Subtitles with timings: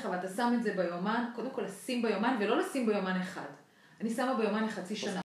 [0.00, 3.46] ואתה שם את זה ביומן, קודם כל לשים ביומן ולא לשים ביומן אחד.
[4.00, 5.20] אני שמה ביומן לחצי שנה.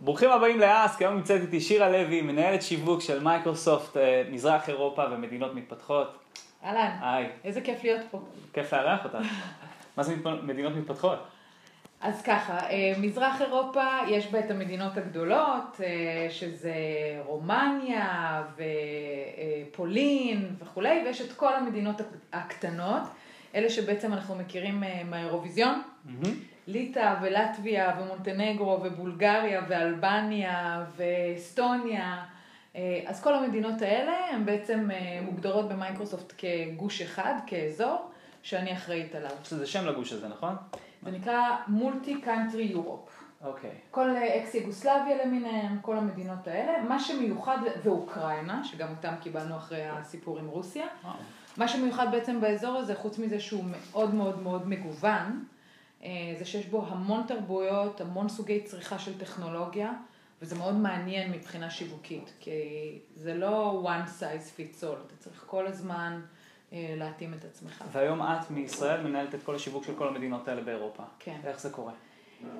[0.00, 5.04] ברוכים הבאים לאסק, היום נמצאת איתי שירה לוי, מנהלת שיווק של מייקרוסופט, אה, מזרח אירופה
[5.10, 6.18] ומדינות מתפתחות.
[6.64, 8.20] אהלן, היי, איזה כיף להיות פה.
[8.52, 9.16] כיף לארח אותך.
[10.00, 11.18] מה זה מדינות מתפתחות?
[12.00, 16.74] אז ככה, אה, מזרח אירופה יש בה את המדינות הגדולות, אה, שזה
[17.24, 18.42] רומניה
[19.70, 22.00] ופולין וכולי, ויש את כל המדינות
[22.32, 23.02] הקטנות,
[23.54, 26.36] אלה שבעצם אנחנו מכירים אה, מהאירוויזיון, מהמם.
[26.66, 32.24] ליטא ולטביה ומונטנגרו ובולגריה ואלבניה ואסטוניה.
[32.76, 38.09] אה, אז כל המדינות האלה הן בעצם אה, מוגדרות במייקרוסופט כגוש אחד, כאזור,
[38.42, 39.30] שאני אחראית עליו.
[39.42, 40.56] יש לזה שם לגוש הזה, נכון?
[41.02, 43.22] זה נקרא Multi Country Europe.
[43.44, 43.70] אוקיי.
[43.90, 46.82] כל אה, אקס יוגוסלביה למיניהם, כל המדינות האלה.
[46.82, 50.86] מה שמיוחד, ואוקראינה, שגם אותם קיבלנו אחרי הסיפור עם רוסיה.
[51.04, 51.14] וואו.
[51.56, 55.44] מה שמיוחד בעצם באזור הזה, חוץ מזה שהוא מאוד מאוד מאוד מגוון,
[56.02, 59.92] אה, זה שיש בו המון תרבויות, המון סוגי צריכה של טכנולוגיה,
[60.42, 65.66] וזה מאוד מעניין מבחינה שיווקית, כי זה לא one size fits all, אתה צריך כל
[65.66, 66.20] הזמן
[66.72, 67.84] להתאים את עצמך.
[67.92, 71.02] והיום את מישראל מנהלת את כל השיווק של כל המדינות האלה באירופה.
[71.18, 71.36] כן.
[71.44, 71.92] איך זה קורה?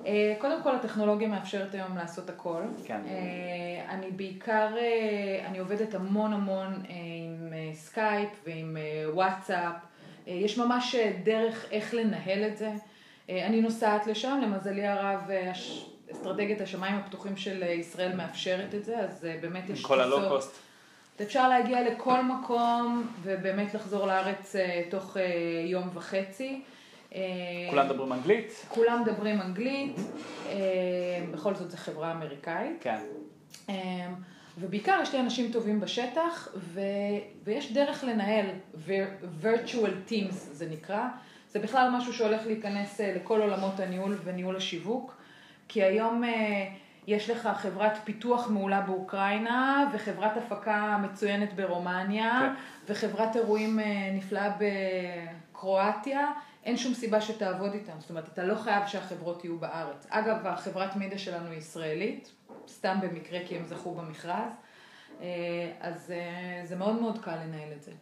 [0.07, 2.63] אה, קודם כל הטכנולוגיה מאפשרת היום לעשות הכל.
[2.85, 3.01] כן.
[3.07, 6.95] אה, אני בעיקר, אה, אני עובדת המון המון אה,
[7.27, 9.75] עם אה, סקייפ ועם אה, וואטסאפ.
[10.29, 12.73] אה, יש ממש אה, דרך איך לנהל את זה.
[13.31, 15.53] אה, אני נוסעת לשם, למזלי הרב, אה,
[16.13, 20.70] אסטרטגיית השמיים הפתוחים של אה, ישראל מאפשרת את זה, אז אה, באמת יש כל הלואו-קוסט.
[21.23, 25.23] אפשר להגיע לכל מקום ובאמת לחזור לארץ אה, תוך אה,
[25.65, 26.63] יום וחצי.
[27.15, 27.21] אה,
[27.71, 28.67] כולם מדברים אנגלית?
[28.69, 29.97] כולם מדברים אנגלית,
[31.33, 32.99] בכל זאת זו חברה אמריקאית, כן.
[34.59, 36.81] ובעיקר יש לי אנשים טובים בשטח, ו,
[37.45, 38.47] ויש דרך לנהל,
[38.87, 41.05] vir- virtual teams זה נקרא,
[41.51, 45.17] זה בכלל משהו שהולך להיכנס לכל עולמות הניהול וניהול השיווק,
[45.69, 46.23] כי היום
[47.11, 52.93] יש לך חברת פיתוח מעולה באוקראינה, וחברת הפקה מצוינת ברומניה, כן.
[52.93, 54.57] וחברת אירועים אה, נפלאה
[55.53, 56.33] בקרואטיה,
[56.65, 60.07] אין שום סיבה שתעבוד איתם, זאת אומרת, אתה לא חייב שהחברות יהיו בארץ.
[60.09, 62.33] אגב, החברת מידע שלנו היא ישראלית,
[62.69, 64.53] סתם במקרה כי הם זכו במכרז,
[65.21, 65.27] אה,
[65.81, 67.93] אז אה, זה מאוד מאוד קל לנהל את זה.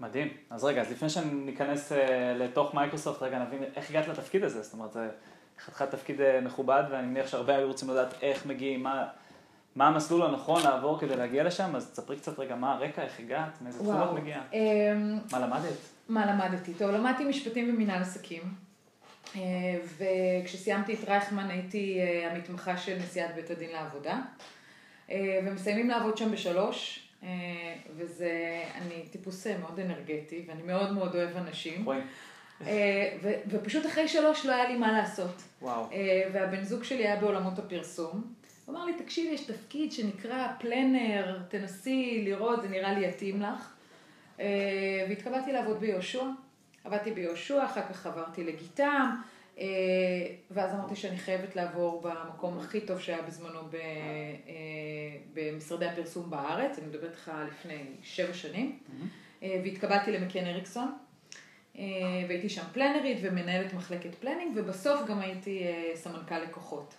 [0.00, 0.28] מדהים.
[0.50, 1.92] אז רגע, אז לפני שניכנס
[2.36, 4.62] לתוך מייקרוסופט, רגע נבין איך הגעת לתפקיד הזה.
[4.62, 5.08] זאת אומרת, זה
[5.64, 9.06] חתיכת תפקיד אה, מכובד, ואני מניח שהרבה היו רוצים לדעת איך מגיעים, מה,
[9.76, 13.62] מה המסלול הנכון לעבור כדי להגיע לשם, אז תספרי קצת רגע מה הרקע, איך הגעת,
[13.62, 15.76] מאיזה תחום את מגיעה, אמ, מה למדת?
[16.08, 16.74] מה למדתי?
[16.74, 18.42] טוב, למדתי משפטים ומינהל עסקים,
[19.36, 19.40] אה,
[19.98, 24.18] וכשסיימתי את רייכמן הייתי אה, המתמחה של נשיאת בית הדין לעבודה,
[25.46, 27.06] ומסיימים לעבוד שם בשלוש,
[27.96, 32.06] וזה, אני טיפוס מאוד אנרגטי, ואני מאוד מאוד אוהב אנשים, רואים?
[32.66, 33.16] אה,
[33.50, 35.42] ופשוט אחרי שלוש לא היה לי מה לעשות.
[35.62, 35.92] וואו.
[35.92, 38.34] אה, והבן זוג שלי היה בעולמות הפרסום.
[38.66, 43.72] הוא אמר לי, תקשיבי, יש תפקיד שנקרא פלנר, תנסי לראות, זה נראה לי יתאים לך.
[44.40, 44.46] אה,
[45.08, 46.24] והתקבלתי לעבוד ביהושע.
[46.84, 49.10] עבדתי ביהושע, אחר כך עברתי לגיטם,
[50.50, 53.76] ואז אמרתי שאני חייבת לעבור במקום הכי טוב שהיה בזמנו ב-
[55.34, 58.78] במשרדי הפרסום בארץ, אני מדברת איתך לפני שבע שנים,
[59.42, 60.92] אה, והתקבלתי ל McCann Erickson.
[61.80, 61.86] אה,
[62.28, 66.94] והייתי שם פלנרית ומנהלת מחלקת planning, ובסוף גם הייתי אה, סמנכ"ל לקוחות.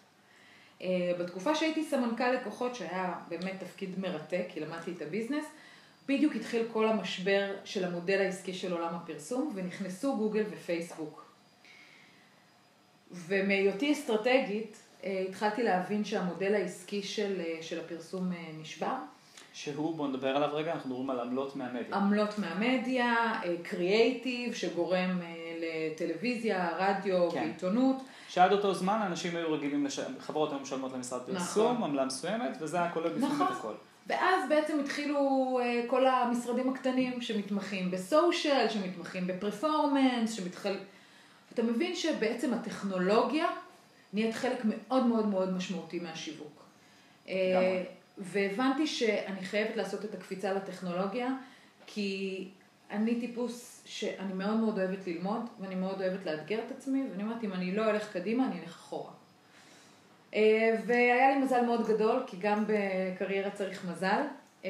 [0.82, 5.46] אה, בתקופה שהייתי סמנכ"ל לקוחות, שהיה באמת תפקיד מרתק, כי למדתי את ה business,
[6.08, 11.26] בדיוק התחיל כל המשבר של המודל העסקי של עולם הפרסום, ונכנסו גוגל ופייסבוק.
[13.12, 18.32] ומהיותי אסטרטגית, התחלתי להבין שהמודל העסקי של, של הפרסום
[18.62, 18.96] נשבר.
[19.54, 21.96] שהוא, בואו נדבר עליו רגע, אנחנו מדברים על עמלות מהמדיה.
[21.96, 27.40] עמלות מהמדיה, קריאייטיב, שגורם אה, לטלוויזיה, רדיו כן.
[27.40, 27.96] ועיתונות.
[28.30, 30.00] שעד אותו זמן אנשים היו רגילים, לש...
[30.20, 31.84] חברות היו משלמות למשרד פרסום, נכון.
[31.84, 33.48] עמלה מסוימת, וזה היה כולל בפנים נכון.
[33.48, 33.74] את הכל.
[34.08, 35.20] ואז בעצם התחילו
[35.62, 40.78] אה, כל המשרדים הקטנים שמתמחים בסושיאל, שמתמחים בפרפורמנס, שמתחל...
[41.54, 43.48] אתה מבין שבעצם הטכנולוגיה
[44.14, 46.64] נהיית חלק מאוד מאוד מאוד משמעותי מהשיווק.
[47.30, 48.01] אה, לגמרי.
[48.22, 51.30] והבנתי שאני חייבת לעשות את הקפיצה לטכנולוגיה,
[51.88, 52.48] כי
[52.92, 57.44] אני טיפוס שאני מאוד מאוד אוהבת ללמוד, ואני מאוד אוהבת לאתגר את עצמי, ואני אומרת,
[57.44, 59.12] אם אני לא אלך קדימה, אני אלך אחורה.
[60.36, 64.24] אה, והיה לי מזל מאוד גדול, כי גם בקריירה צריך מזל,
[64.66, 64.70] אה,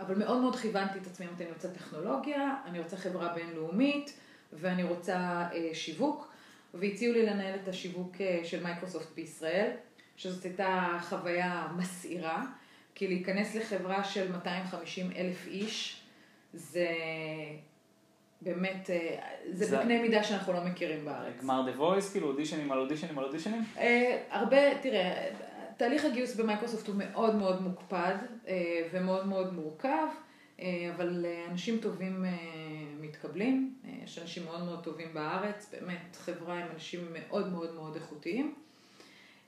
[0.00, 4.18] אבל מאוד מאוד כיוונתי את עצמי, אמרתי, אני רוצה טכנולוגיה, אני רוצה חברה בינלאומית,
[4.52, 5.16] ואני רוצה
[5.52, 6.30] אה, שיווק.
[6.74, 9.70] והציעו לי לנהל את השיווק של מייקרוסופט בישראל,
[10.16, 12.44] שזאת הייתה חוויה מסעירה,
[12.94, 16.00] כי להיכנס לחברה של 250 אלף איש,
[16.52, 16.86] זה
[18.42, 19.18] באמת, אה,
[19.52, 21.34] זה, זה- בקנה מידה שאנחנו לא מכירים בארץ.
[21.42, 23.62] גמר The Voice, כאילו אודישנים על אודישנים על אודישנים?
[23.78, 25.26] אה, הרבה, תראה,
[25.76, 28.14] תהליך הגיוס במייקרוסופט הוא מאוד מאוד מוקפד
[28.48, 30.06] אה, ומאוד מאוד מורכב,
[30.60, 30.66] אה,
[30.96, 32.30] אבל אנשים טובים אה,
[33.00, 38.54] מתקבלים, יש אנשים מאוד מאוד טובים בארץ, באמת חברה עם אנשים מאוד מאוד מאוד איכותיים.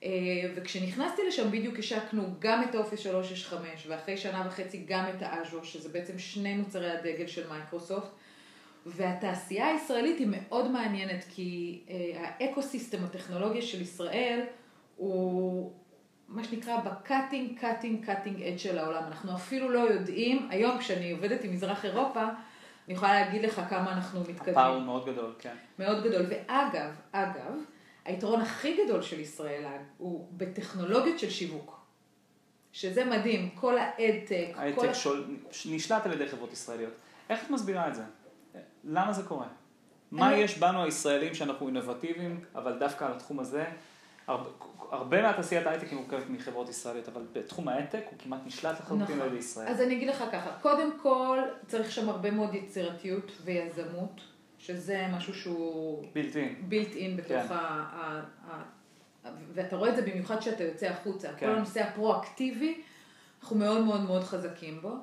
[0.02, 0.08] אה,
[0.54, 5.28] וכשנכנסתי לשם בדיוק השקנו גם את ה Office 365 ואחרי שנה וחצי גם את ה
[5.28, 8.08] Azure, שזה בעצם שני מוצרי הדגל של מייקרוסופט.
[8.86, 14.40] והתעשייה הישראלית היא מאוד מעניינת כי אה, ה ecosystem הטכנולוגי של ישראל
[14.96, 15.72] הוא
[16.28, 19.02] מה שנקרא ב cutting, cutting, cutting edge של העולם.
[19.06, 22.22] אנחנו אפילו לא יודעים, היום כשאני עובדת עם מזרח אירופה,
[22.86, 24.58] אני יכולה להגיד לך כמה אנחנו מתקדמים.
[24.58, 25.54] הפער הוא מאוד גדול, כן.
[25.78, 26.22] מאוד גדול.
[26.28, 27.52] ואגב, אגב,
[28.04, 29.64] היתרון הכי גדול של ישראל
[29.98, 31.78] הוא בטכנולוגיות של שיווק.
[32.72, 34.94] שזה מדהים, כל ה ad tech, כל ההייטק ה...
[34.94, 35.36] שול-
[35.70, 36.92] נשלט על ידי חברות ישראליות.
[37.30, 38.02] איך את מסבירה את זה?
[38.84, 39.46] למה זה קורה?
[40.12, 43.64] מה אני- יש בנו הישראלים שאנחנו אינובטיביים, אבל דווקא על התחום הזה,
[44.26, 44.48] הרבה,
[44.90, 49.20] הרבה מהתעשיית ההייטק היא מורכבת מחברות ישראליות, אבל בתחום ההייטק הוא כמעט נשלט לחלוטין נכון.
[49.20, 49.68] על ידי ישראל.
[49.68, 51.38] אז אני אגיד לך ככה, קודם כל
[51.68, 54.20] צריך שם הרבה מאוד יצירתיות ויזמות,
[54.62, 56.54] שזה משהו שהוא בלתי.
[56.60, 57.46] בילט אין בתוך כן.
[57.50, 57.84] ה...
[57.92, 58.22] ה...
[58.50, 58.62] ה...
[59.54, 61.28] ואתה רואה את זה במיוחד כשאתה יוצא החוצה.
[61.28, 61.46] כן.
[61.46, 62.80] כל הנושא הפרואקטיבי,
[63.40, 64.94] אנחנו מאוד מאוד מאוד חזקים בו.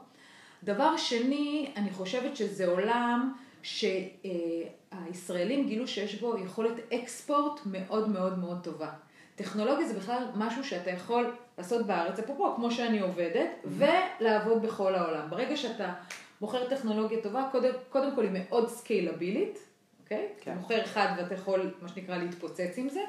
[0.64, 3.34] דבר שני, אני חושבת שזה עולם
[3.64, 8.90] שהישראלים גילו שיש בו יכולת אקספורט מאוד מאוד מאוד טובה.
[9.36, 15.30] טכנולוגיה זה בכלל משהו שאתה יכול לעשות בארץ, אפרופו, כמו שאני עובדת, ולעבוד בכל העולם.
[15.30, 15.94] ברגע שאתה
[16.42, 19.60] מוכר טכנולוגיה טובה, קודם, קודם כל היא מאוד סקיילבילית,
[20.04, 20.28] אוקיי?
[20.42, 20.52] כן.
[20.52, 23.02] אתה מוכר אחד ואתה יכול, מה שנקרא, להתפוצץ עם זה,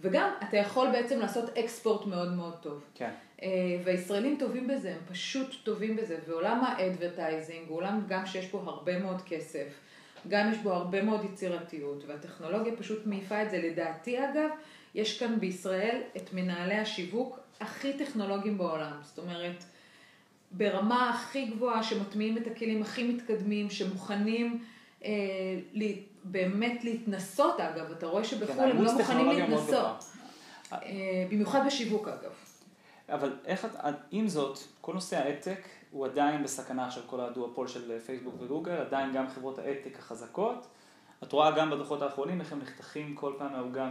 [0.00, 2.84] וגם אתה יכול בעצם לעשות export מאוד מאוד טוב.
[2.94, 3.10] כן.
[3.42, 3.48] אה,
[3.84, 8.58] והישראלים טובים בזה, הם פשוט טובים בזה, ועולם ה advertising הוא עולם גם שיש בו
[8.58, 9.66] הרבה מאוד כסף,
[10.28, 13.58] גם יש בו הרבה מאוד יצירתיות, והטכנולוגיה פשוט מעיפה את זה.
[13.58, 14.50] לדעתי אגב,
[14.94, 19.64] יש כאן בישראל את מנהלי השיווק הכי טכנולוגיים בעולם, זאת אומרת,
[20.56, 24.64] ברמה הכי גבוהה, שמטמיעים את הכלים הכי מתקדמים, שמוכנים
[25.04, 25.10] אה,
[25.72, 30.04] לי, באמת להתנסות אגב, אתה רואה כן, שבחו"ל הם האימוץ לא מוכנים להתנסות.
[30.72, 30.78] אה,
[31.30, 32.30] במיוחד בשיווק אגב.
[33.08, 35.60] אבל איך את, עם זאת, כל נושא ההייטק
[35.90, 40.66] הוא עדיין בסכנה עכשיו, כל הדואופול של פייסבוק וגוגל, עדיין גם חברות ההייטק החזקות.
[41.24, 43.90] את רואה גם בדוחות האחרונים איך הם נחתכים כל פעם מהעוגה.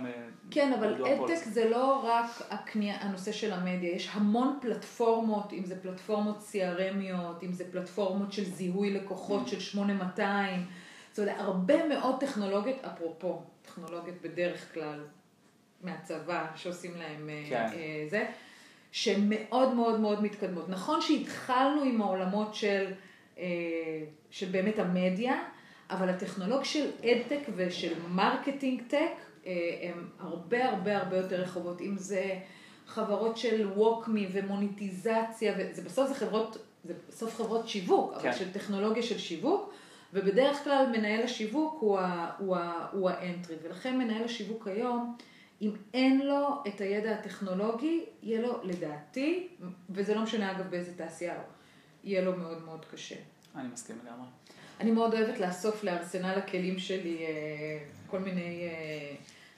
[0.51, 1.43] כן, אבל אדטק.
[1.43, 7.53] זה לא רק הקנייה, הנושא של המדיה, יש המון פלטפורמות, אם זה פלטפורמות CRMיות, אם
[7.53, 10.65] זה פלטפורמות של זיהוי לקוחות של 8200,
[11.11, 14.99] זאת אומרת, הרבה מאוד טכנולוגיות, אפרופו, טכנולוגיות בדרך כלל
[15.81, 17.67] מהצבא, שעושים להם אה, כן.
[17.75, 18.25] אה, זה,
[18.91, 20.69] שהן מאוד מאוד מאוד מתקדמות.
[20.69, 22.93] נכון שהתחלנו עם העולמות של,
[23.37, 23.43] אה,
[24.29, 25.43] של באמת המדיה,
[25.89, 29.11] אבל הטכנולוג של ad tech ושל marketing tech
[29.45, 29.51] אה,
[29.81, 32.39] הן הרבה הרבה הרבה יותר רחבות, אם זה
[32.87, 38.19] חברות של WalkMe ומוניטיזציה, וזה בסוף זה חברות, זה בסוף חברות שיווק, כן.
[38.19, 39.73] אבל של טכנולוגיה של שיווק,
[40.13, 45.17] ובדרך כלל מנהל השיווק הוא, ה, הוא, ה, הוא ה entry, ולכן מנהל השיווק היום,
[45.61, 49.47] אם אין לו את הידע הטכנולוגי, יהיה לו לדעתי,
[49.89, 51.35] וזה לא משנה אגב באיזה תעשייה
[52.03, 53.15] יהיה לו מאוד מאוד קשה.
[53.55, 54.27] אני מסכים לגמרי.
[54.79, 58.67] אני מאוד אוהבת לאסוף לארסנל הכלים שלי אה, כל מיני...
[58.67, 59.15] אה,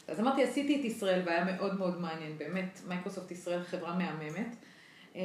[0.07, 4.55] אז אמרתי, עשיתי את ישראל והיה מאוד מאוד מעניין, באמת, מייקרוסופט ישראל חברה מהממת,
[5.15, 5.21] אה,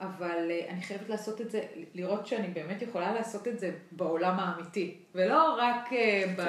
[0.00, 1.60] אבל אני חייבת לעשות את זה,
[1.94, 6.42] לראות שאני באמת יכולה לעשות את זה בעולם האמיתי, ולא רק אה, ב...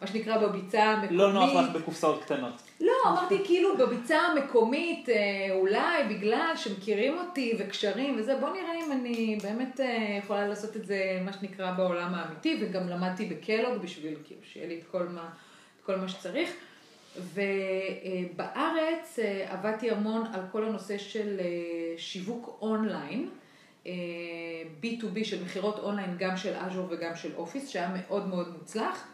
[0.00, 1.18] מה שנקרא בביצה המקומית.
[1.18, 2.62] לא נוח לך בקופסאות קטנות.
[2.80, 5.14] לא, אמרתי כאילו בביצה המקומית, אה,
[5.54, 10.86] אולי בגלל שמכירים אותי וקשרים וזה, בוא נראה אם אני באמת אה, יכולה לעשות את
[10.86, 15.28] זה, מה שנקרא, בעולם האמיתי, וגם למדתי בקלוג בשביל כאילו שיהיה לי את כל מה,
[15.76, 16.50] את כל מה שצריך.
[17.34, 21.40] ובארץ אה, עבדתי המון על כל הנושא של
[21.96, 23.28] שיווק אונליין,
[23.86, 23.92] אה,
[24.82, 29.08] B2B של מכירות אונליין, גם של אז'ור וגם של אופיס, שהיה מאוד מאוד מוצלח.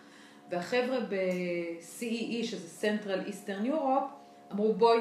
[0.54, 4.98] והחבר'ה ב-CEE, שזה Central Eastern Europe, אמרו בואי,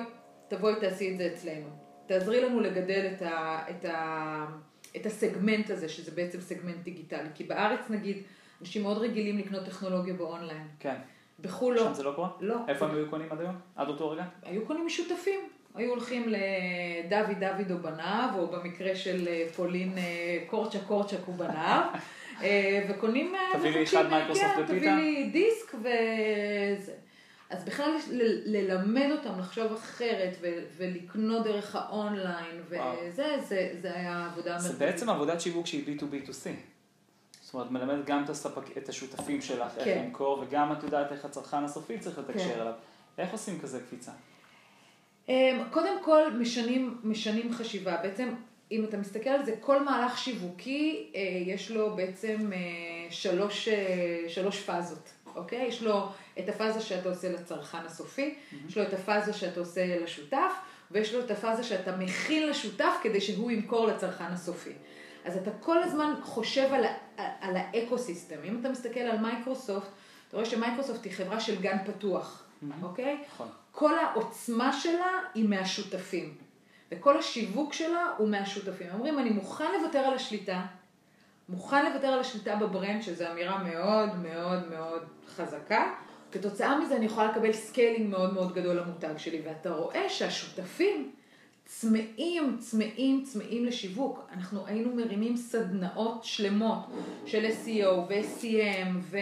[0.47, 1.69] תבואי תעשי את זה אצלנו.
[2.05, 4.45] תעזרי לנו לגדל את, ה, את, ה,
[4.95, 7.29] את הסגמנט הזה, שזה בעצם סגמנט דיגיטלי.
[7.35, 8.17] כי בארץ נגיד,
[8.61, 10.67] אנשים מאוד רגילים לקנות טכנולוגיה באונליין.
[10.79, 10.95] כן.
[11.39, 11.83] בחו"ל לא.
[11.83, 12.29] שם זה לא קורה?
[12.39, 12.57] לא.
[12.67, 13.55] איפה הם היו קונים עד היום?
[13.75, 14.23] עד אותו רגע?
[14.43, 15.39] היו קונים משותפים.
[15.75, 21.83] היו הולכים לדוד דוד או בניו, או במקרה של אה, פולין אה, קורצ'ה קורצ'ק ובניו,
[22.89, 23.35] וקונים...
[23.35, 24.75] אה, תביא לי מבקשים, אחד מייקרוסופט כן, ופיתה.
[24.79, 26.93] תביא לי דיסק וזה.
[27.49, 32.61] אז בכלל ל- ללמד אותם לחשוב אחרת ו- ולקנות דרך האונליין.
[32.69, 36.47] וזה זה, זה היה עבודה זה בעצם עבודת שיווק שהיא B2B2C.
[37.41, 40.03] זאת אומרת, מלמד גם את, הספק, את השותפים שלך איך כן.
[40.05, 42.59] למכור, וגם את יודעת איך הצרכן הסופי צריך לתקשר כן.
[42.61, 42.73] אליו.
[43.17, 44.11] איך עושים כזה קפיצה?
[45.29, 47.97] אמ, קודם כל משנים, משנים חשיבה.
[48.03, 48.29] בעצם,
[48.71, 52.57] אם אתה מסתכל על זה, כל מהלך שיווקי, אה, יש לו בעצם אה,
[53.09, 53.75] שלוש, אה,
[54.27, 55.65] שלוש פאזות, אוקיי?
[55.67, 56.07] יש לו
[56.39, 58.35] את הפאזה שאתה עושה לצרכן הסופי,
[58.67, 60.51] יש לו את הפאזה שאתה עושה לשותף,
[60.91, 64.71] ויש לו את הפאזה שאתה מכין לשותף כדי שהוא ימכור לצרכן הסופי.
[65.25, 66.93] אז אתה כל הזמן חושב על, ה-
[67.41, 68.35] על ה ecosystem.
[68.43, 69.87] אם אתה מסתכל על מייקרוסופט,
[70.27, 72.43] אתה רואה שמייקרוסופט היא חברה של גן פתוח,
[72.81, 73.17] אוקיי?
[73.33, 73.47] נכון.
[73.71, 76.37] כל העוצמה שלה היא מהשותפים,
[76.93, 78.87] וכל השיווק שלה הוא מהשותפים.
[78.93, 80.61] אומרים, אני מוכן לוותר על השליטה,
[81.49, 85.03] מוכן לוותר על השליטה ב brand, שזו אמירה מאוד מאוד מאוד
[85.35, 85.93] חזקה.
[86.31, 91.11] כתוצאה מזה אני יכולה לקבל scaling מאוד מאוד גדול למותג שלי, ואתה רואה שהשותפים
[91.65, 94.29] צמאים, צמאים, צמאים לשיווק.
[94.33, 96.79] אנחנו היינו מרימים סדנאות שלמות
[97.25, 99.15] של SEO ו-SEM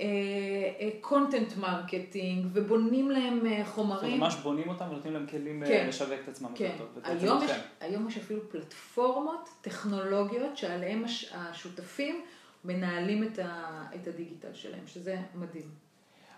[0.00, 4.20] ו-content marketing, ובונים להם אה, חומרים.
[4.20, 5.86] ממש בונים אותם ונותנים להם כלים אה, כן.
[5.88, 7.04] לשווק את עצמם כן, יותר טוב.
[7.22, 7.66] היום יש, עצמכם.
[7.80, 12.22] היום יש אפילו פלטפורמות טכנולוגיות שעליהן הש- השותפים
[12.64, 15.68] מנהלים את, ה, את הדיגיטל שלהם, שזה מדהים.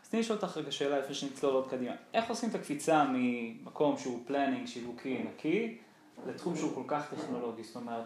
[0.03, 1.93] אז תני לשאול אותך רגע שאלה לפני שנצלול עוד קדימה.
[2.15, 5.79] איך עושים את הקפיצה ממקום שהוא planning שיווקי נקי,
[6.27, 7.65] לתחום שהוא כל כך טכנולוגי?
[7.65, 8.05] זאת אומרת,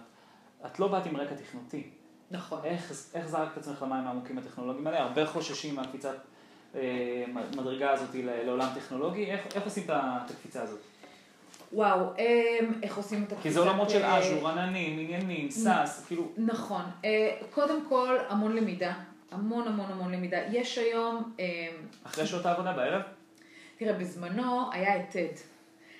[0.66, 1.82] את לא באת עם רקע תכנותי.
[2.30, 2.60] נכון.
[2.64, 5.02] איך, איך זרקת את עצמך למים העמוקים הטכנולוגיים האלה?
[5.02, 6.16] הרבה חוששים מהקפיצת
[6.74, 7.24] אה,
[7.56, 9.30] מדרגה הזאת לעולם טכנולוגי.
[9.30, 9.90] איך, איך עושים את
[10.30, 10.80] הקפיצה הזאת?
[11.72, 16.28] וואו, אמ, איך עושים את כי זה עולמות של אה, אז'ור, עננים, עניינים, סאס, כאילו...
[16.36, 16.82] נכון.
[17.04, 18.94] אה, קודם כל, המון למידה.
[19.30, 20.38] המון המון המון למידה.
[20.50, 21.44] יש היום, אמ,
[22.06, 23.02] אחרי שעות העבודה בערב?
[23.78, 25.40] תראה, בזמנו היה את TED.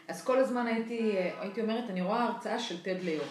[0.08, 3.26] אז כל הזמן הייתי, הייתי אומרת, אני רואה הרצאה של TED ליום,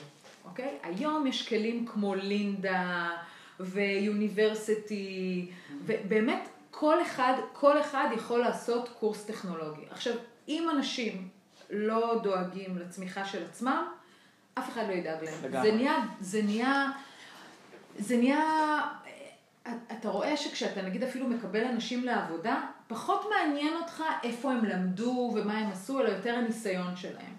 [0.46, 0.78] אוקיי?
[0.84, 3.12] היום יש כלים כמו לינדה
[3.60, 5.52] ויוניברסיטי,
[5.86, 9.86] ובאמת כל אחד, כל אחד יכול לעשות קורס טכנולוגי.
[9.90, 10.14] עכשיו,
[10.48, 11.30] אם אנשים
[11.70, 13.86] לא דואגים לצמיחה של עצמם,
[14.54, 15.64] אף אחד לא ידאג להם.
[15.64, 16.92] זה נהיה, זה נהיה,
[17.98, 18.82] זה נהיה,
[19.92, 25.58] אתה רואה שכשאתה נגיד אפילו מקבל אנשים לעבודה, פחות מעניין אותך איפה הם למדו ומה
[25.58, 27.35] הם עשו, אלא יותר הניסיון שלהם.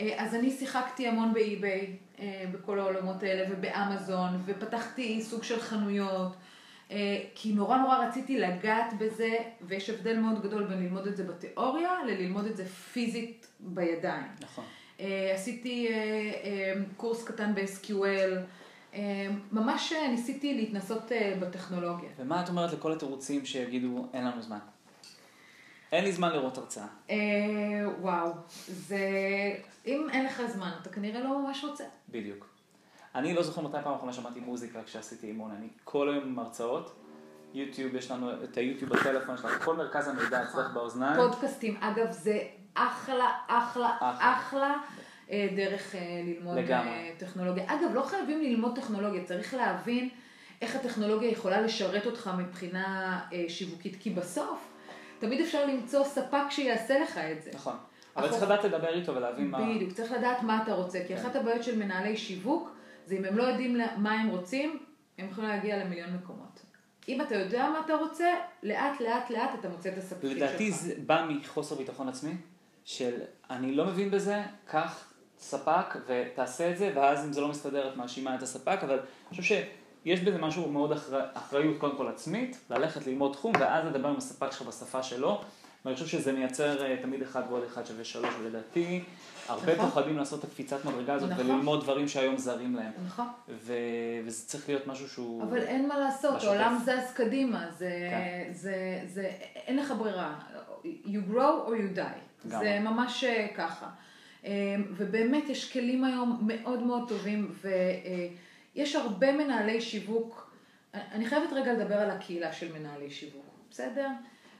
[0.00, 6.36] אה, אז אני שיחקתי המון באי-ביי, אה, בכל העולמות האלה, ובאמזון, ופתחתי סוג של חנויות,
[6.90, 11.24] אה, כי נורא נורא רציתי לגעת בזה, ויש הבדל מאוד גדול בין ללמוד את זה
[11.24, 14.26] בתיאוריה, לללמוד את זה פיזית בידיים.
[14.40, 14.64] נכון.
[15.34, 15.88] עשיתי
[16.96, 18.98] קורס קטן ב-SQL,
[19.52, 22.08] ממש ניסיתי להתנסות בטכנולוגיה.
[22.18, 24.58] ומה את אומרת לכל התירוצים שיגידו, אין לנו זמן?
[25.94, 26.86] אין לי זמן לראות הרצאה.
[27.10, 27.16] אה,
[28.00, 28.32] וואו,
[28.66, 28.98] זה...
[29.86, 31.84] אם אין לך זמן, אתה כנראה לא ממש רוצה.
[32.08, 32.46] בדיוק.
[33.14, 36.94] אני לא זוכר מתי פעם אחרונה שמעתי מוזיקה כשעשיתי אימון, אני כל היום עם הרצאות,
[37.54, 41.16] יוטיוב, יש לנו את היוטיוב בטלפון שלך, כל מרכז המידע אצלך באוזניים.
[41.16, 42.38] פודקאסטים, אגב, זה
[42.74, 44.32] אחלה, אחלה, אחלה.
[44.32, 44.74] אחלה
[45.30, 47.14] אה, דרך אה, ללמוד לגמרי.
[47.18, 47.64] טכנולוגיה.
[47.66, 50.08] אגב, לא חייבים ללמוד טכנולוגיה, צריך להבין
[50.62, 54.73] איך הטכנולוגיה יכולה לשרת אותך מבחינה שיווקית, כי בסוף
[55.18, 57.50] תמיד אפשר למצוא ספק שיעשה לך את זה.
[57.54, 57.76] נכון.
[58.16, 59.74] אבל צריך לדעת לדבר איתו ולהבין מה...
[59.74, 61.16] בדיוק, צריך לדעת מה אתה רוצה, כי כן.
[61.16, 62.70] אחת הבעיות של מנהלי שיווק,
[63.06, 64.78] זה אם הם לא יודעים מה הם רוצים,
[65.18, 66.60] הם יכולים להגיע למיליון מקומות.
[67.08, 68.26] אם אתה יודע מה אתה רוצה,
[68.62, 70.42] לאט לאט לאט אתה מוצא את הספקים שלך.
[70.42, 72.32] לדעתי זה בא מחוסר ביטחון עצמי,
[72.84, 77.92] של אני לא מבין בזה, קח ספק ותעשה את זה, ואז אם זה לא מסתדר
[77.92, 79.42] את מאשימה את הספק, אבל אני חושב
[80.04, 81.20] שיש בזה משהו מאוד אחר...
[81.34, 85.40] אחריות קודם כל עצמית, ללכת ללמוד תחום, ואז לדבר עם הספק שלך בשפה שלו,
[85.84, 89.02] ואני חושב שזה מייצר אה, תמיד אחד ועוד אחד שווה שלוש, ולדעתי
[89.48, 89.86] הרבה נכון.
[89.86, 91.50] פוחדים לעשות את הקפיצת מדרגה הזאת נכון.
[91.50, 93.26] וללמוד דברים שהיום זרים להם, נכון.
[93.48, 93.72] ו...
[94.24, 95.42] וזה צריך להיות משהו שהוא...
[95.42, 96.52] אבל אין מה לעשות, בשוטף.
[96.52, 98.52] העולם זז קדימה, זה, כן.
[98.52, 100.34] זה, זה, אין לך ברירה.
[100.84, 102.44] You grow or you die.
[102.44, 102.66] לגמרי.
[102.66, 103.86] זה ממש אה, ככה.
[104.44, 104.50] אה,
[104.96, 107.52] ובאמת יש כלים היום מאוד מאוד טובים,
[108.76, 110.50] ויש הרבה מנהלי שיווק.
[110.94, 114.08] אני חייבת רגע לדבר על הקהילה של מנהלי שיווק, בסדר?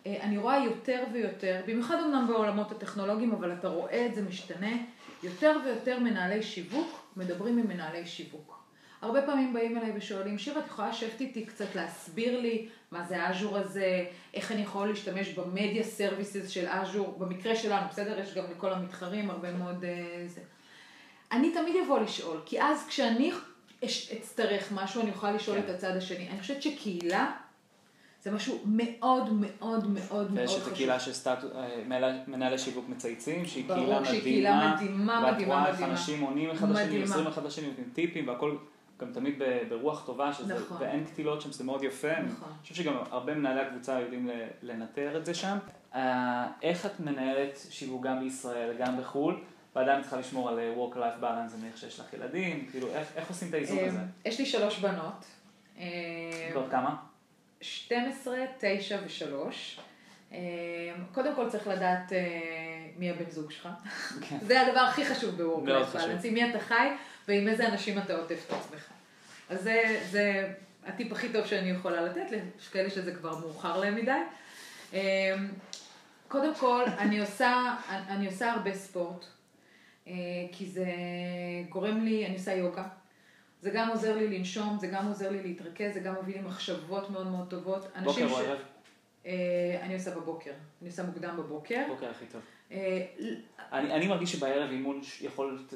[0.07, 4.73] אה, אני רואה יותר ויותר, במיוחד אמנם בעולמות הטכנולוגיים, אבל אתה רואה את זה משתנה,
[5.23, 8.65] יותר ויותר מנהלי שיווק מדברים עם מנהלי שיווק.
[9.03, 13.29] הרבה פעמים באים אליי ושואלים, שירה, את יכולה לשבת איתי קצת להסביר לי מה זה
[13.29, 14.05] אז'ור הזה,
[14.35, 18.19] איך אני יכול להשתמש במדיה סרוויסס של אז'ור, במקרה שלנו, בסדר?
[18.19, 20.41] יש גם לכל המתחרים הרבה מאוד אה, זה.
[21.33, 23.33] אני תמיד אבוא לשאול, כי אז כשאני
[23.85, 25.65] אצטרך משהו, אני אוכל לשאול כן.
[25.65, 26.29] את הצד השני.
[26.29, 27.33] אני חושבת שקהילה
[28.25, 30.67] זה משהו מאוד מאוד מאוד מאוד ויש חשוב.
[30.67, 31.51] את הקהילה של סטטוס,
[32.27, 35.93] מנהלי שיווק מצייצים, שהיא ברור קהילה שהיא קהילה מדהימה, מדהימה, ואת מדהימה, רואה איך מדהימה.
[35.93, 37.05] אנשים עונים אחד לשני, מדהימה.
[37.05, 38.57] עוזרים אחד לשני, נותנים טיפים, והכל
[39.01, 40.77] גם תמיד ברוח טובה, שזה, נכון.
[40.81, 42.11] ואין קטילות שם, זה מאוד יפה.
[42.11, 42.53] אני נכון.
[42.63, 44.31] חושב שגם הרבה מנהלי הקבוצה יודעים
[44.63, 45.57] לנטר את זה שם.
[45.95, 49.41] אה, איך את מנהלת שיווק גם בישראל, גם בחו"ל,
[49.75, 53.29] ועדיין צריכה לשמור על אה, work-life balance, אני מניח שיש לך ילדים, כאילו, איך, איך
[53.29, 53.99] עושים את האיזון הזה?
[53.99, 55.25] אה, יש לי שלוש בנות.
[56.53, 56.97] ועוד כמה?
[57.61, 60.35] 12, 9 ו-3.
[61.15, 62.19] קודם כל צריך לדעת אה,
[62.97, 63.69] מי הבן זוג שלך.
[64.29, 64.39] כן.
[64.43, 65.67] זה הדבר הכי חשוב חשוב.
[65.67, 66.89] בלנס, עם מי אתה חי
[67.29, 68.89] ועם איזה אנשים אתה עוטף את עצמך.
[69.49, 70.53] אז זה, זה
[70.87, 72.27] הטיפ הכי טוב שאני יכולה לתת,
[72.61, 74.11] יש כאלה שזה כבר מאוחר להם מדי.
[74.95, 75.35] אה,
[76.29, 79.27] קודם כל, אני עושה, אני עושה הרבה ספורט,
[80.53, 80.87] כי זה
[81.69, 82.89] גורם לי, אני עושה יוגה.
[83.65, 87.11] זה גם עוזר לי לנשום, זה גם עוזר לי להתרכז, זה גם מביא לי מחשבות
[87.11, 87.87] מאוד מאוד טובות.
[88.05, 88.59] בוקר או ערב?
[89.27, 91.83] אה, אני עושה בבוקר, אני עושה מוקדם בבוקר.
[91.89, 92.41] בוקר הכי טוב.
[92.73, 93.07] אה,
[93.73, 95.67] אני, אני מרגיש שבערב אימון יכול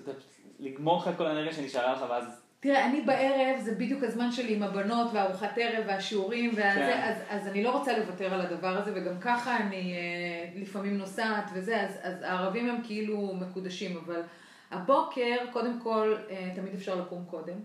[0.58, 4.54] לגמור לך את כל האנרגיה שנשארה לך, ואז תראה, אני בערב, זה בדיוק הזמן שלי
[4.54, 7.00] עם הבנות והארוחת ערב והשיעורים והזה, כן.
[7.02, 11.50] אז, אז אני לא רוצה לוותר על הדבר הזה, וגם ככה אני אה, לפעמים נוסעת
[11.54, 14.22] וזה, אז, אז הערבים הם כאילו מקודשים, אבל
[14.70, 17.58] הבוקר, קודם כל, אה, תמיד אפשר לקום קודם.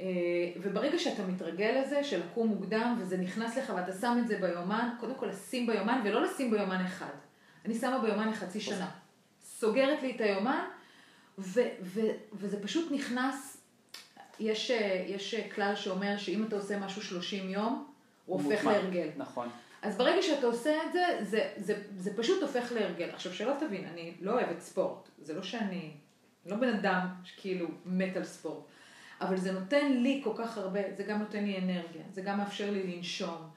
[0.00, 0.04] אה,
[0.62, 4.88] וברגע שאתה מתרגל לזה, של לקום מוקדם, וזה נכנס לך ואתה שם את זה ביומן,
[5.00, 7.14] קודם כל לשים ביומן, ולא לשים ביומן אחד.
[7.64, 8.90] אני שמה ביומן לחצי שנה.
[9.42, 10.64] סוגרת לי את היומן,
[11.38, 12.00] ו, ו,
[12.32, 13.57] וזה פשוט נכנס,
[14.40, 17.86] יש, אה, יש כלל שאומר שאם אתה עושה משהו 30 יום,
[18.26, 18.72] הוא הופך מוטמע.
[18.72, 19.08] להרגל.
[19.16, 19.48] נכון.
[19.82, 23.10] אז ברגע שאתה עושה את זה, זה, זה, זה פשוט הופך להרגל.
[23.10, 25.08] עכשיו, שלא תבין, אני לא אוהבת ספורט.
[25.22, 25.90] זה לא שאני,
[26.46, 28.64] לא בן אדם שכאילו מת על ספורט.
[29.20, 32.70] אבל זה נותן לי כל כך הרבה, זה גם נותן לי אנרגיה, זה גם מאפשר
[32.70, 33.48] לי לנשום.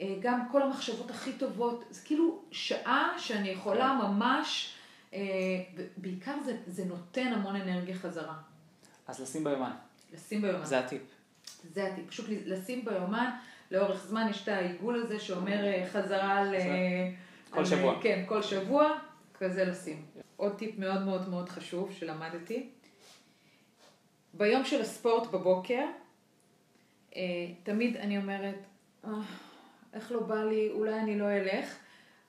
[0.00, 4.74] אה, גם כל המחשבות הכי טובות, זה כאילו שעה שאני יכולה ממש,
[5.14, 5.20] אה,
[5.96, 8.34] בעיקר זה, זה נותן המון אנרגיה חזרה.
[9.06, 9.72] אז לשים ביומן,
[10.12, 10.64] לשים ביומן.
[10.64, 11.02] זה הטיפ.
[11.72, 13.30] זה הטיפ, פשוט לשים ביומן,
[13.70, 16.54] לאורך זמן יש את העיגול הזה שאומר אה, חזרה על...
[16.54, 17.10] אה,
[17.50, 17.98] כל על, שבוע.
[18.02, 18.98] כן, כל שבוע,
[19.38, 20.06] כזה לשים.
[20.36, 22.68] עוד טיפ מאוד מאוד מאוד חשוב שלמדתי.
[24.34, 25.84] ביום של הספורט בבוקר,
[27.16, 27.22] אה,
[27.62, 28.58] תמיד אני אומרת,
[29.04, 29.10] "אה,
[29.94, 31.76] איך לא בא לי, אולי אני לא אלך.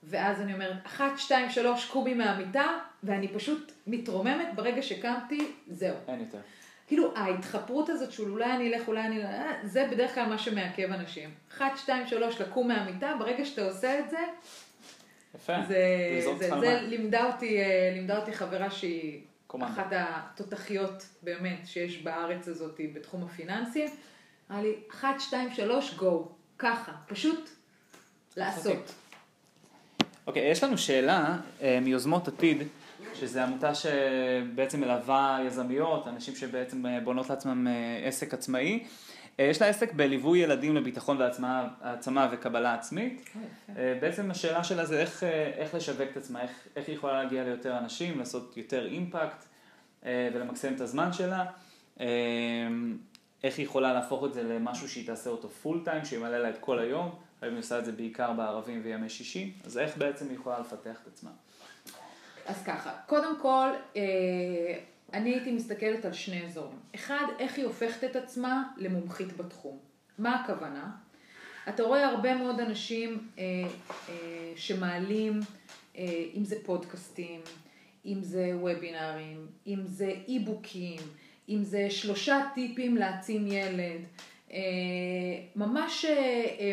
[0.02, 5.96] ואז אני אומרת, אחת, שתיים, שלוש, קומי מהמיטה, ואני פשוט מתרוממת ברגע שקמתי, זהו.
[6.08, 6.38] אין יותר.
[6.88, 10.38] כאילו ההתחפרות הזאת של אולי אני אלך, אולי אני לא, אה, זה בדרך כלל מה
[10.38, 11.30] שמעכב אנשים.
[11.52, 14.18] אחת, שתיים, שלוש, לקום מהמיטה, ברגע שאתה עושה את זה,
[15.34, 15.52] יפה.
[15.68, 16.90] זה, זה, זה למים.
[16.90, 19.72] לימדה אותי, אה, לימדה אותי חברה שהיא קומנדו.
[19.72, 23.90] אחת התותחיות באמת שיש בארץ הזאת בתחום הפיננסים.
[24.50, 26.28] אמרה לי, אחת, שתיים, שלוש, גו.
[26.58, 27.50] ככה, פשוט
[28.36, 28.92] לעשות.
[30.26, 32.62] אוקיי, יש לנו שאלה אה, מיוזמות עתיד,
[33.20, 38.84] שזו עמותה שבעצם מלווה יזמיות, אנשים שבעצם אה, בונות לעצמם אה, עסק עצמאי.
[39.40, 43.30] אה, יש לה עסק בליווי ילדים לביטחון והעצמה העצמה וקבלה עצמית.
[44.00, 45.22] בעצם השאלה שלה זה איך,
[45.56, 49.44] איך לשווק את עצמה, איך, איך היא יכולה להגיע ליותר אנשים, לעשות יותר אימפקט
[50.04, 51.44] ולמקסם את הזמן שלה.
[53.44, 56.58] איך היא יכולה להפוך את זה למשהו שהיא תעשה אותו פול טיים, שימלא לה את
[56.60, 57.14] כל היום.
[57.40, 60.96] היום היא עושה את זה בעיקר בערבים וימי שישי, אז איך בעצם היא יכולה לפתח
[61.02, 61.30] את עצמה?
[62.48, 64.02] אז ככה, קודם כל, אה,
[65.12, 66.78] אני הייתי מסתכלת על שני אזורים.
[66.94, 69.78] אחד, איך היא הופכת את עצמה למומחית בתחום.
[70.18, 70.90] מה הכוונה?
[71.68, 73.44] אתה רואה הרבה מאוד אנשים אה,
[74.08, 75.40] אה, שמעלים,
[75.96, 77.40] אה, אם זה פודקאסטים,
[78.06, 81.00] אם זה וובינארים, אם זה אי-בוקים,
[81.48, 84.00] אם זה שלושה טיפים להעצים ילד,
[85.56, 86.04] ממש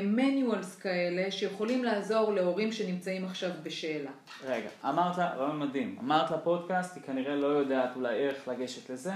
[0.04, 4.12] מניואלס כאלה שיכולים לעזור להורים שנמצאים עכשיו בשאלה.
[4.46, 9.12] רגע, אמרת רעיון מדהים, אמרת לה פודקאסט, היא כנראה לא יודעת אולי איך לגשת לזה,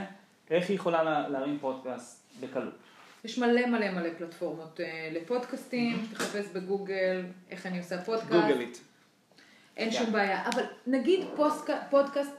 [0.49, 2.73] איך היא יכולה לה- להרים פודקאסט בקלות?
[3.23, 8.31] יש מלא מלא מלא פלטפורמות אה, לפודקאסטים, תחפש בגוגל איך אני עושה פודקאסט.
[8.31, 8.81] גוגלית.
[9.77, 9.97] אין כן.
[9.97, 11.25] שום בעיה, אבל נגיד
[11.89, 12.31] פודקאסט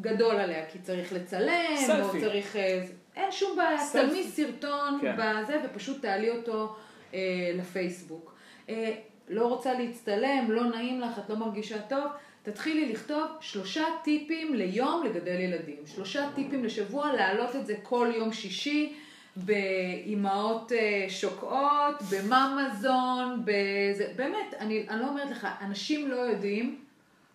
[0.00, 2.10] גדול עליה, כי צריך לצלם, או.
[2.20, 2.56] צריך...
[2.56, 2.84] אה,
[3.16, 3.86] אין שום בעיה.
[3.92, 5.16] צלמי סרטון כן.
[5.18, 6.76] בזה ופשוט תעלי אותו
[7.14, 7.20] אה,
[7.54, 8.34] לפייסבוק.
[8.68, 8.94] אה,
[9.28, 12.04] לא רוצה להצטלם, לא נעים לך, את לא מרגישה טוב,
[12.42, 15.78] תתחילי לכתוב שלושה טיפים ליום לגדל ילדים.
[15.86, 18.94] שלושה טיפים לשבוע, להעלות את זה כל יום שישי.
[19.36, 26.78] באימהות אה, שוקעות, בממזון, בזה, באמת, אני, אני לא אומרת לך, אנשים לא יודעים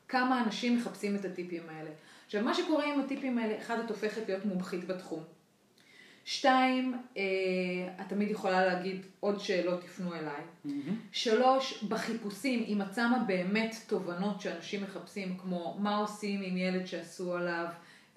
[0.08, 1.90] כמה אנשים מחפשים את הטיפים האלה.
[2.26, 5.24] עכשיו, מה שקורה עם הטיפים האלה, אחד, את הופכת להיות מומחית בתחום.
[6.30, 7.24] שתיים, אה,
[8.02, 10.42] את תמיד יכולה להגיד עוד שאלות, תפנו אליי.
[10.66, 10.96] מהמם.
[11.12, 17.36] שלוש, בחיפושים, אם את שמה באמת תובנות שאנשים מחפשים, כמו מה עושים עם ילד שעשו
[17.36, 17.66] עליו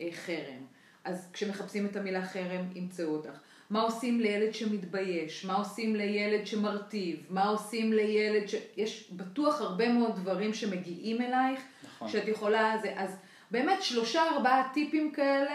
[0.00, 0.64] אה, חרם.
[1.04, 3.38] אז כשמחפשים את המילה חרם, ימצאו אותך.
[3.70, 5.44] מה עושים לילד שמתבייש?
[5.44, 7.26] מה עושים לילד שמרטיב?
[7.30, 8.54] מה עושים לילד ש...
[8.76, 12.08] יש בטוח הרבה מאוד דברים שמגיעים אלייך, נכון.
[12.08, 12.76] שאת יכולה...
[12.82, 13.16] זה, אז
[13.50, 15.54] באמת שלושה ארבעה טיפים כאלה.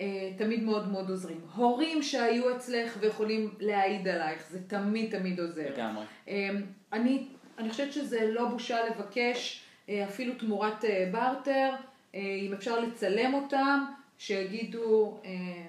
[0.00, 1.40] אה, תמיד מאוד מאוד עוזרים.
[1.54, 5.70] הורים שהיו אצלך ויכולים להעיד עלייך, זה תמיד תמיד עוזר.
[5.74, 6.04] לגמרי.
[6.28, 6.50] אה,
[6.92, 7.26] אני,
[7.58, 11.70] אני חושבת שזה לא בושה לבקש אה, אפילו תמורת בארטר,
[12.14, 13.84] אם אפשר לצלם אותם,
[14.18, 15.20] שיגידו,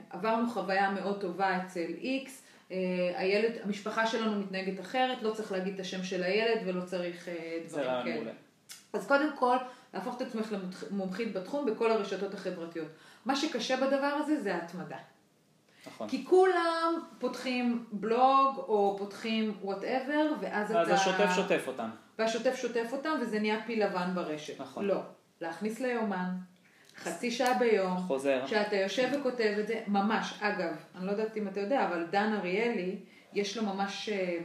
[0.09, 2.43] עברנו חוויה מאוד טובה אצל איקס,
[3.15, 7.29] הילד, המשפחה שלנו מתנהגת אחרת, לא צריך להגיד את השם של הילד ולא צריך
[7.67, 8.15] דברים כאלה.
[8.15, 8.31] מעולה.
[8.93, 9.57] אז קודם כל,
[9.93, 10.55] להפוך את עצמך
[10.91, 12.87] למומחית בתחום בכל הרשתות החברתיות.
[13.25, 14.97] מה שקשה בדבר הזה זה ההתמדה.
[15.87, 16.09] נכון.
[16.09, 20.81] כי כולם פותחים בלוג או פותחים whatever, ואז אתה...
[20.81, 21.89] אז השוטף שוטף אותם.
[22.19, 24.61] והשוטף שוטף אותם, וזה נהיה פיל לבן ברשת.
[24.61, 24.85] נכון.
[24.85, 25.01] לא.
[25.41, 26.29] להכניס ליומן,
[26.97, 28.45] חצי שעה ביום, חוזר.
[28.45, 30.39] שאתה יושב וכותב את זה, ממש.
[30.41, 32.95] אגב, אני לא יודעת אם אתה יודע, אבל דן אריאלי,
[33.33, 34.37] יש לו ממש אה,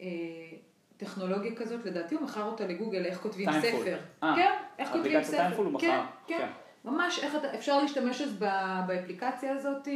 [0.00, 0.06] אה,
[0.96, 3.48] טכנולוגיה כזאת, לדעתי הוא מכר אותה לגוגל, איך כותבים.
[3.52, 3.98] ספר.
[4.22, 5.48] אה, כן, איך כותבים ספר.
[5.48, 6.02] Timeful הוא כן, מכר.
[6.26, 6.38] כן.
[6.38, 6.48] כן.
[6.90, 8.32] ממש, איך אתה, אפשר להשתמש אז
[8.86, 9.88] באפליקציה הזאת,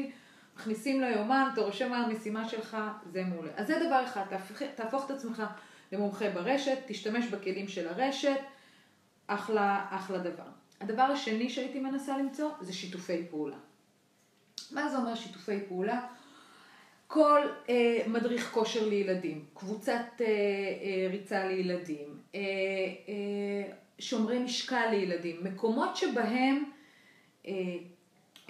[0.56, 2.76] מכניסים ליומן, אתה רושם מה המשימה שלך,
[3.12, 3.52] זה מעולה.
[3.56, 5.42] אז זה דבר אחד, תהפוך, תהפוך את עצמך
[5.92, 8.38] למומחה ברשת, תשתמש בכלים של הרשת,
[9.26, 10.44] אחלה, אחלה דבר.
[10.80, 13.56] הדבר השני שהייתי מנסה למצוא זה שיתופי פעולה.
[14.70, 16.06] מה זה אומר שיתופי פעולה?
[17.06, 22.40] כל אה, מדריך כושר לילדים, קבוצת אה, אה, ריצה לילדים, אה,
[23.08, 26.64] אה, שומרי משקל לילדים, מקומות שבהם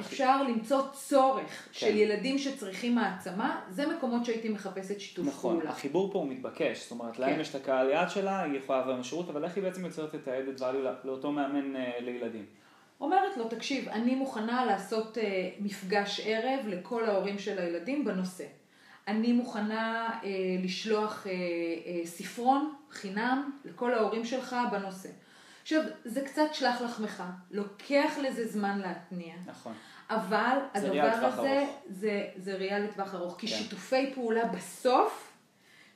[0.00, 1.72] אפשר למצוא צורך כן.
[1.72, 5.70] של ילדים שצריכים העצמה, זה מקומות שהייתי מחפשת שיתוף נכון, פעולה.
[5.70, 7.22] החיבור פה הוא מתבקש, זאת אומרת, כן.
[7.22, 10.14] להם יש את הקהל יעד שלה, היא יכולה לעבור בשירות, אבל איך היא בעצם יוצרת
[10.14, 12.46] את ה-added value לאותו מאמן אה, לילדים?
[13.00, 18.44] אומרת לו, תקשיב, אני מוכנה לעשות אה, מפגש ערב לכל ההורים של הילדים בנושא.
[19.08, 20.28] אני מוכנה אה,
[20.62, 25.08] לשלוח אה, אה, ספרון חינם לכל ההורים שלך בנושא.
[25.62, 29.72] עכשיו, זה קצת שלח לחמך, לוקח לזה זמן להתניע, נכון.
[30.10, 31.66] אבל הדבר הזה.
[31.86, 33.56] זה, זה ראייה לטווח ארוך, כי כן.
[33.56, 35.32] שיתופי פעולה בסוף,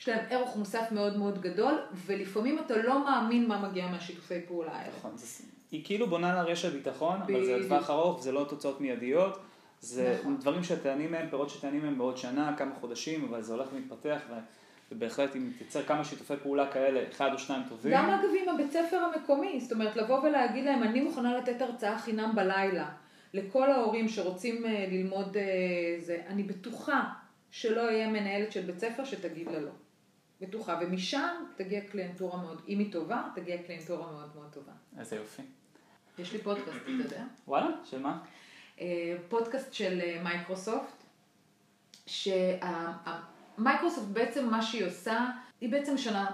[0.01, 1.75] יש להם ערך מוסף מאוד מאוד גדול,
[2.07, 4.93] ולפעמים אתה לא מאמין מה מגיע מהשיתופי פעולה האלה.
[4.99, 5.17] נכון.
[5.17, 7.57] זה, היא כאילו בונה לה רשת ביטחון, אבל זה.
[7.57, 9.39] לטווח ארוך, זה לא תוצאות מיידיות.
[9.81, 10.37] זה נכון.
[10.37, 14.35] דברים שטענים מהם, פירות שטענים מהם בעוד שנה, כמה חודשים, אבל זה הולך ומתפתח, ו-
[14.92, 18.72] ובהחלט אם תייצר כמה שיתופי פעולה כאלה, אחד או שניים טובים, גם אגב עם הבית
[18.72, 22.90] ספר המקומי, זאת אומרת לבוא ולהגיד להם, אני מוכנה לתת הרצאה חינם בלילה
[23.35, 25.42] לכל ההורים שרוצים אה, ללמוד אה,
[26.01, 27.05] זה, אני בטוחה
[27.51, 29.70] שלא יהיה מנהלת של בית ספר שתגיד לה לא.
[30.40, 34.72] בטוחה, ומשם תגיע קליינטורה מאוד, אם היא טובה, תגיע קליינטורה מאוד מאוד טובה.
[34.99, 35.42] איזה יופי.
[36.18, 37.25] יש לי פודקאסט, אתה יודע?
[37.49, 38.18] וואלה, של מה?
[38.81, 40.22] אה, פודקאסט של אה,
[43.59, 45.27] מייקרוסופט, בעצם מה שהיא עושה,
[45.61, 46.27] היא בעצם משנה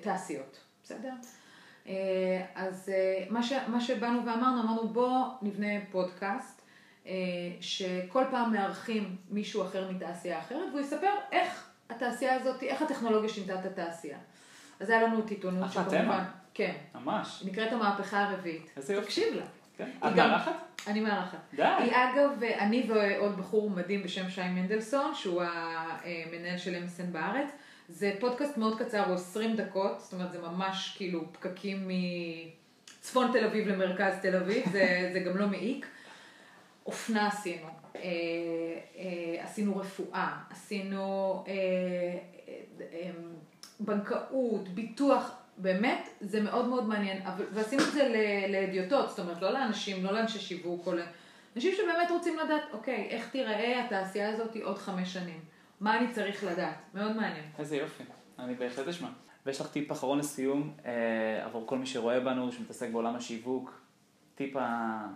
[0.00, 1.12] תעשיות, בסדר?
[1.86, 6.62] אה, אז אה, מה, ש, מה שבאנו ואמרנו, אמרנו בוא נבנה פודקאסט,
[7.06, 7.12] אה,
[7.60, 13.60] שכל פעם מארחים מישהו אחר מתעשייה אחרת, והוא יספר איך התעשייה הזאת, איך הטכנולוגיה שינתה
[13.60, 14.18] את התעשייה.
[14.80, 16.30] אז היה לנו את עיתונות אחלה תמה.
[16.54, 17.42] כן, ממש.
[17.46, 18.70] נקראת המהפכה הרביעית.
[18.76, 19.06] איזה יופי.
[19.06, 19.44] תקשיב לה.
[19.76, 19.90] כן.
[20.06, 20.52] את מארחת?
[20.86, 21.38] אני מארחת.
[21.54, 21.62] די.
[21.62, 27.48] היא אגב, אני ועוד בחור מדהים בשם שי מנדלסון, שהוא המנהל של MSN בארץ.
[27.88, 31.88] זה פודקאסט מאוד קצר, הוא 20 דקות, זאת אומרת זה ממש כאילו פקקים
[32.98, 35.86] מצפון תל אביב למרכז תל אביב, זה, זה גם לא מעיק.
[36.86, 38.00] אופנה עשינו, אה,
[38.96, 42.58] אה, עשינו רפואה, עשינו אה, אה,
[42.92, 43.10] אה,
[43.80, 49.42] בנקאות, ביטוח, באמת, זה מאוד מאוד מעניין, אבל, ועשינו את זה ל- להדיוטות, זאת אומרת,
[49.42, 54.56] לא לאנשים, לא לאנשי שיווק, או לאנשים שבאמת רוצים לדעת, אוקיי, איך תיראה התעשייה הזאת
[54.62, 55.40] עוד חמש שנים,
[55.80, 57.44] מה אני צריך לדעת, מאוד מעניין.
[57.58, 58.04] איזה יופי,
[58.38, 59.08] אני בהחלט אשמע.
[59.46, 63.80] ויש לך טיפ אחרון לסיום, אה, עבור כל מי שרואה בנו, שמתעסק בעולם השיווק,
[64.34, 65.06] טיפ, ה...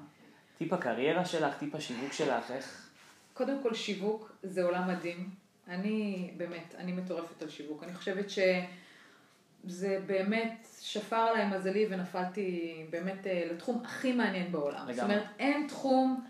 [0.59, 2.91] טיפ הקריירה שלך, טיפ השיווק שלך, איך...
[3.35, 5.31] קודם כל שיווק זה עולם מדהים.
[5.69, 7.85] אני, באמת, אני מטורפת על שיווק.
[7.85, 8.31] אני חושבת
[9.67, 14.79] שזה באמת שפר עליי מזלי ונפלתי באמת אה, לתחום הכי מעניין בעולם.
[14.79, 14.95] לגמרי.
[14.95, 16.25] זאת אומרת, אין תחום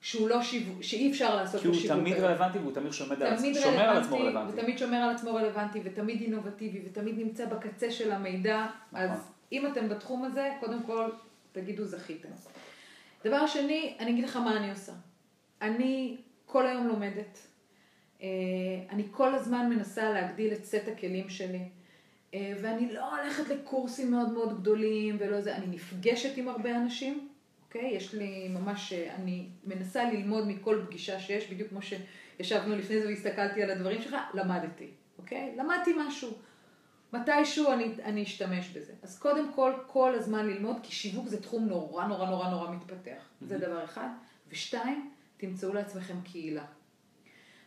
[0.00, 1.98] שהוא לא שיווק, שאי אפשר לעשות כי בו הוא שיווק.
[1.98, 2.16] תמיד.
[2.16, 4.60] רלוונטי והוא תמיד שומר על, תמיד שומר על עצמו רלוונטי, רלוונטי.
[4.60, 8.66] ותמיד שומר על עצמו רלוונטי, ותמיד אינובטיבי, ותמיד נמצא בקצה של המידע.
[8.92, 9.06] נכון.
[9.06, 11.10] אז אם אתם בתחום הזה, קודם כל,
[11.52, 12.28] תגידו זכיתם.
[13.24, 14.92] דבר שני, אני אגיד לך מה אני עושה.
[15.62, 16.16] אני
[16.46, 17.38] כל היום לומדת,
[18.90, 21.68] אני כל הזמן מנסה להגדיל את סט הכלים שלי.
[22.34, 27.28] ואני לא הולכת לקורסים מאוד מאוד גדולים ולא זה, אני נפגשת עם הרבה אנשים,
[27.66, 27.90] אוקיי?
[27.90, 33.62] יש לי ממש, אני מנסה ללמוד מכל פגישה שיש, בדיוק כמו שישבנו לפני זה והסתכלתי
[33.62, 35.54] על הדברים שלך, למדתי, אוקיי?
[35.56, 36.32] למדתי משהו.
[37.12, 38.92] מתישהו אני, אני אשתמש בזה.
[39.02, 43.12] אז קודם כל, כל הזמן ללמוד, כי שיווק זה תחום נורא נורא נורא נורא מתפתח.
[43.12, 43.44] Mm-hmm.
[43.44, 44.08] זה דבר אחד.
[44.48, 46.64] ושתיים, תמצאו לעצמכם קהילה.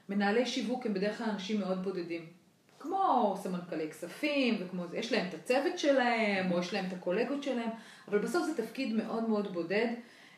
[0.09, 2.40] מנהלי שיווק הם בדרך כלל אנשים מאוד בודדים.
[2.81, 7.69] כמו סמנכ"לי כספים וכמו יש להם את הצוות שלהם, או יש להם את הקולגות שלהם,
[8.07, 9.87] אבל בסוף זה תפקיד מאוד מאוד בודד,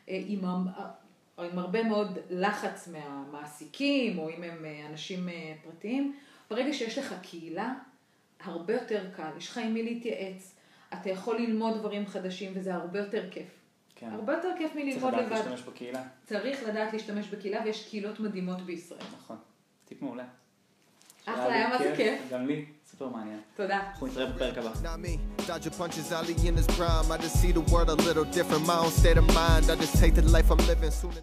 [0.08, 0.44] אה, עם,
[1.38, 6.16] עם הרבה מאוד לחץ מהמעסיקים, או אם הם אה, אנשים אה, פרטיים.
[6.50, 7.74] ברגע שיש לך קהילה,
[8.40, 10.54] הרבה יותר קל, יש לך עם מי להתייעץ,
[10.92, 13.48] אתה יכול ללמוד דברים חדשים וזה הרבה יותר כיף.
[13.96, 14.10] כן.
[14.12, 15.28] הרבה יותר כיף מללמוד לבד.
[15.28, 16.02] צריך לדעת להשתמש בקהילה.
[16.24, 19.00] צריך לדעת להשתמש בקהילה ויש קהילות מדהימות בישראל.
[19.16, 19.36] נכון,
[19.84, 20.24] טיפ מעולה.
[21.26, 22.20] אחלה, היה מה זה כיף.
[22.30, 23.40] גם לי, סופר מעניין.
[23.56, 23.80] תודה.
[23.90, 24.70] אנחנו נתראה בפרק הבא.
[25.46, 27.12] Dodger punches Ali in his prime.
[27.12, 28.66] I just see the world a little different.
[28.66, 29.64] My own state of mind.
[29.70, 31.14] I just take the life I'm living soon.